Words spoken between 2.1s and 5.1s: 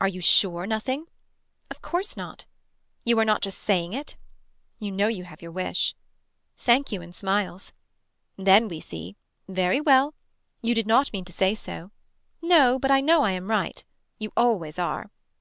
not. You are not just saying it. You know